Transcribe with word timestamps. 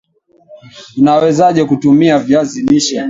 UNawezaje 0.97 1.63
kutumia 1.65 2.19
viazi 2.19 2.61
lishe 2.61 2.99